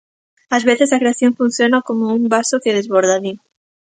[0.55, 3.33] "Ás veces a creación funciona como un vaso que desborda", di.